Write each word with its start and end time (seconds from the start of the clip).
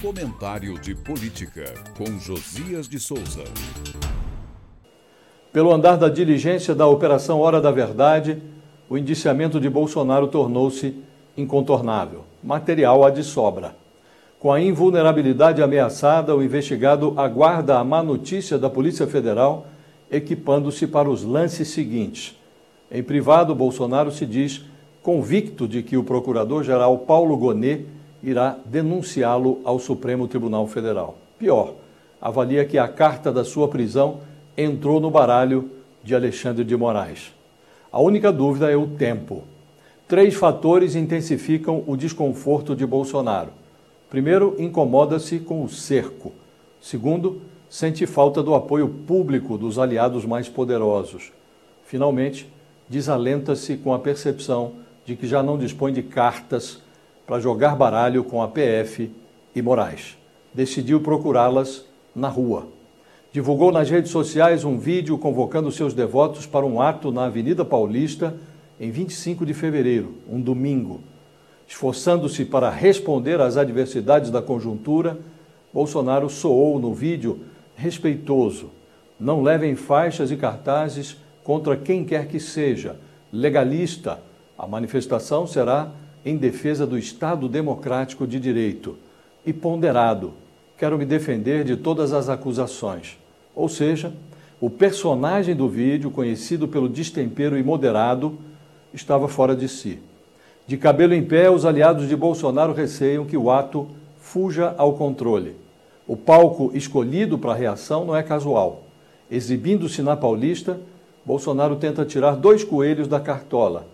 Comentário 0.00 0.78
de 0.78 0.94
Política, 0.94 1.74
com 1.96 2.20
Josias 2.20 2.88
de 2.88 3.00
Souza. 3.00 3.42
Pelo 5.52 5.72
andar 5.72 5.96
da 5.96 6.08
diligência 6.08 6.72
da 6.72 6.86
Operação 6.86 7.40
Hora 7.40 7.60
da 7.60 7.72
Verdade, 7.72 8.40
o 8.88 8.96
indiciamento 8.96 9.58
de 9.60 9.68
Bolsonaro 9.68 10.28
tornou-se 10.28 10.94
incontornável, 11.36 12.22
material 12.44 13.04
há 13.04 13.10
de 13.10 13.24
sobra. 13.24 13.74
Com 14.38 14.52
a 14.52 14.60
invulnerabilidade 14.60 15.60
ameaçada, 15.60 16.32
o 16.36 16.44
investigado 16.44 17.14
aguarda 17.16 17.76
a 17.76 17.82
má 17.82 18.00
notícia 18.00 18.56
da 18.56 18.70
Polícia 18.70 19.08
Federal, 19.08 19.66
equipando-se 20.08 20.86
para 20.86 21.10
os 21.10 21.24
lances 21.24 21.70
seguintes. 21.70 22.36
Em 22.88 23.02
privado, 23.02 23.52
Bolsonaro 23.52 24.12
se 24.12 24.24
diz 24.24 24.64
convicto 25.02 25.66
de 25.66 25.82
que 25.82 25.96
o 25.96 26.04
procurador-geral 26.04 26.98
Paulo 26.98 27.36
Gonet 27.36 27.97
irá 28.22 28.58
denunciá-lo 28.64 29.60
ao 29.64 29.78
Supremo 29.78 30.26
Tribunal 30.26 30.66
Federal. 30.66 31.16
Pior, 31.38 31.74
avalia 32.20 32.64
que 32.64 32.78
a 32.78 32.88
carta 32.88 33.32
da 33.32 33.44
sua 33.44 33.68
prisão 33.68 34.20
entrou 34.56 35.00
no 35.00 35.10
baralho 35.10 35.70
de 36.02 36.14
Alexandre 36.14 36.64
de 36.64 36.76
Moraes. 36.76 37.32
A 37.92 38.00
única 38.00 38.32
dúvida 38.32 38.70
é 38.70 38.76
o 38.76 38.86
tempo. 38.86 39.44
Três 40.06 40.34
fatores 40.34 40.94
intensificam 40.94 41.84
o 41.86 41.96
desconforto 41.96 42.74
de 42.74 42.86
Bolsonaro. 42.86 43.50
Primeiro, 44.10 44.56
incomoda-se 44.58 45.38
com 45.38 45.62
o 45.62 45.68
cerco. 45.68 46.32
Segundo, 46.80 47.42
sente 47.68 48.06
falta 48.06 48.42
do 48.42 48.54
apoio 48.54 48.88
público 48.88 49.58
dos 49.58 49.78
aliados 49.78 50.24
mais 50.24 50.48
poderosos. 50.48 51.30
Finalmente, 51.84 52.50
desalenta-se 52.88 53.76
com 53.76 53.92
a 53.92 53.98
percepção 53.98 54.72
de 55.04 55.14
que 55.14 55.26
já 55.26 55.42
não 55.42 55.58
dispõe 55.58 55.92
de 55.92 56.02
cartas 56.02 56.82
para 57.28 57.40
jogar 57.40 57.76
baralho 57.76 58.24
com 58.24 58.40
a 58.40 58.48
PF 58.48 59.10
e 59.54 59.60
Moraes. 59.60 60.16
Decidiu 60.54 60.98
procurá-las 61.02 61.84
na 62.16 62.28
rua. 62.28 62.66
Divulgou 63.30 63.70
nas 63.70 63.90
redes 63.90 64.10
sociais 64.10 64.64
um 64.64 64.78
vídeo 64.78 65.18
convocando 65.18 65.70
seus 65.70 65.92
devotos 65.92 66.46
para 66.46 66.64
um 66.64 66.80
ato 66.80 67.12
na 67.12 67.26
Avenida 67.26 67.66
Paulista 67.66 68.34
em 68.80 68.90
25 68.90 69.44
de 69.44 69.52
fevereiro, 69.52 70.14
um 70.26 70.40
domingo. 70.40 71.02
Esforçando-se 71.68 72.46
para 72.46 72.70
responder 72.70 73.42
às 73.42 73.58
adversidades 73.58 74.30
da 74.30 74.40
conjuntura, 74.40 75.18
Bolsonaro 75.70 76.30
soou 76.30 76.78
no 76.78 76.94
vídeo 76.94 77.40
respeitoso. 77.76 78.70
Não 79.20 79.42
levem 79.42 79.76
faixas 79.76 80.30
e 80.30 80.36
cartazes 80.36 81.18
contra 81.44 81.76
quem 81.76 82.06
quer 82.06 82.26
que 82.26 82.40
seja. 82.40 82.96
Legalista. 83.30 84.18
A 84.56 84.66
manifestação 84.66 85.46
será 85.46 85.92
em 86.24 86.36
defesa 86.36 86.86
do 86.86 86.98
Estado 86.98 87.48
Democrático 87.48 88.26
de 88.26 88.38
Direito. 88.38 88.96
E 89.46 89.52
ponderado. 89.52 90.32
Quero 90.76 90.98
me 90.98 91.04
defender 91.04 91.64
de 91.64 91.76
todas 91.76 92.12
as 92.12 92.28
acusações. 92.28 93.18
Ou 93.54 93.68
seja, 93.68 94.12
o 94.60 94.68
personagem 94.68 95.54
do 95.54 95.68
vídeo, 95.68 96.10
conhecido 96.10 96.68
pelo 96.68 96.88
destempero 96.88 97.56
imoderado, 97.56 98.38
estava 98.92 99.28
fora 99.28 99.54
de 99.54 99.68
si. 99.68 99.98
De 100.66 100.76
cabelo 100.76 101.14
em 101.14 101.24
pé, 101.24 101.50
os 101.50 101.64
aliados 101.64 102.08
de 102.08 102.14
Bolsonaro 102.14 102.72
receiam 102.72 103.24
que 103.24 103.36
o 103.36 103.50
ato 103.50 103.88
fuja 104.20 104.74
ao 104.76 104.94
controle. 104.94 105.56
O 106.06 106.16
palco 106.16 106.70
escolhido 106.74 107.38
para 107.38 107.52
a 107.52 107.56
reação 107.56 108.04
não 108.04 108.14
é 108.14 108.22
casual. 108.22 108.82
Exibindo-se 109.30 110.02
na 110.02 110.16
Paulista, 110.16 110.78
Bolsonaro 111.24 111.76
tenta 111.76 112.04
tirar 112.04 112.36
dois 112.36 112.64
coelhos 112.64 113.06
da 113.06 113.20
cartola. 113.20 113.86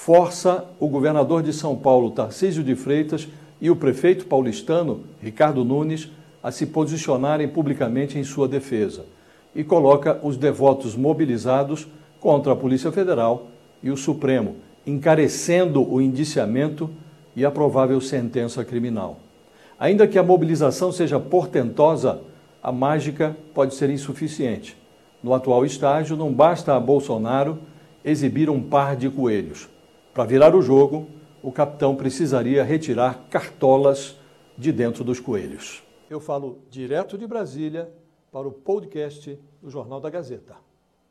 Força 0.00 0.64
o 0.78 0.86
governador 0.86 1.42
de 1.42 1.52
São 1.52 1.76
Paulo, 1.76 2.12
Tarcísio 2.12 2.62
de 2.62 2.76
Freitas, 2.76 3.28
e 3.60 3.68
o 3.68 3.74
prefeito 3.74 4.26
paulistano, 4.26 5.00
Ricardo 5.20 5.64
Nunes, 5.64 6.08
a 6.40 6.52
se 6.52 6.66
posicionarem 6.66 7.48
publicamente 7.48 8.16
em 8.16 8.22
sua 8.22 8.46
defesa. 8.46 9.04
E 9.54 9.64
coloca 9.64 10.18
os 10.22 10.36
devotos 10.36 10.94
mobilizados 10.94 11.88
contra 12.20 12.52
a 12.52 12.56
Polícia 12.56 12.92
Federal 12.92 13.48
e 13.82 13.90
o 13.90 13.96
Supremo 13.96 14.56
encarecendo 14.86 15.82
o 15.82 16.00
indiciamento 16.00 16.88
e 17.34 17.44
a 17.44 17.50
provável 17.50 18.00
sentença 18.00 18.64
criminal. 18.64 19.18
Ainda 19.80 20.06
que 20.06 20.18
a 20.18 20.22
mobilização 20.22 20.92
seja 20.92 21.18
portentosa, 21.18 22.20
a 22.62 22.70
mágica 22.70 23.36
pode 23.52 23.74
ser 23.74 23.90
insuficiente. 23.90 24.76
No 25.22 25.34
atual 25.34 25.66
estágio, 25.66 26.16
não 26.16 26.32
basta 26.32 26.74
a 26.74 26.80
Bolsonaro 26.80 27.58
exibir 28.04 28.48
um 28.48 28.62
par 28.62 28.94
de 28.94 29.10
coelhos. 29.10 29.68
Para 30.14 30.24
virar 30.24 30.54
o 30.54 30.62
jogo, 30.62 31.08
o 31.42 31.52
capitão 31.52 31.94
precisaria 31.94 32.64
retirar 32.64 33.26
cartolas 33.30 34.16
de 34.56 34.72
dentro 34.72 35.04
dos 35.04 35.20
coelhos. 35.20 35.82
Eu 36.10 36.20
falo 36.20 36.58
direto 36.70 37.16
de 37.16 37.26
Brasília 37.26 37.92
para 38.32 38.48
o 38.48 38.52
podcast 38.52 39.38
do 39.62 39.70
Jornal 39.70 40.00
da 40.00 40.10
Gazeta. 40.10 40.67